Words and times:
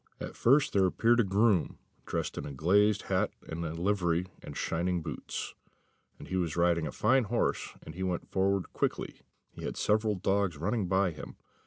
At 0.19 0.35
first 0.35 0.73
there 0.73 0.87
appeared 0.87 1.19
a 1.19 1.23
groom, 1.23 1.77
dressed 2.07 2.35
in 2.35 2.47
a 2.47 2.51
glazed 2.51 3.03
hat, 3.03 3.29
and 3.47 3.63
a 3.63 3.75
livery, 3.75 4.25
and 4.41 4.57
shining 4.57 5.03
boots; 5.03 5.53
and 6.17 6.27
he 6.27 6.37
was 6.37 6.57
riding 6.57 6.87
a 6.87 6.91
fine 6.91 7.25
horse, 7.25 7.73
and 7.83 7.93
he 7.93 8.01
went 8.01 8.27
forward 8.31 8.73
quickly; 8.73 9.21
he 9.51 9.61
had 9.63 9.77
several 9.77 10.15
dogs 10.15 10.57
running 10.57 10.87
by 10.87 11.11
him. 11.11 11.35